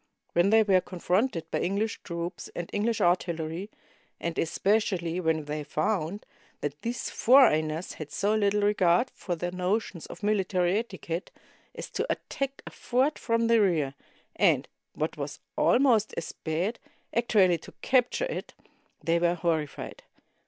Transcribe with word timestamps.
When 0.33 0.49
they 0.49 0.63
were 0.63 0.81
con 0.81 0.97
fronted 0.99 1.43
by 1.51 1.59
English 1.59 2.01
troops 2.01 2.49
and 2.55 2.71
English 2.73 3.01
artillery, 3.01 3.69
and 4.19 4.35
especially 4.39 5.19
when 5.19 5.45
they 5.45 5.63
found 5.63 6.25
that 6.61 6.81
these 6.81 7.11
foreigners 7.11 7.93
had 7.93 8.09
so 8.11 8.33
little 8.33 8.63
regard 8.63 9.11
for 9.11 9.35
their 9.35 9.51
notions 9.51 10.07
of 10.07 10.23
military 10.23 10.79
etiquette 10.79 11.29
as 11.75 11.91
to 11.91 12.11
attack 12.11 12.63
a 12.65 12.71
fort 12.71 13.19
from 13.19 13.45
the 13.45 13.61
rear, 13.61 13.93
and, 14.35 14.67
what 14.93 15.17
was 15.17 15.39
almost 15.55 16.15
as 16.17 16.31
bad, 16.31 16.79
actually 17.15 17.59
to 17.59 17.71
capture 17.83 18.25
it, 18.25 18.55
they 19.03 19.19
were 19.19 19.35
horrified. 19.35 20.01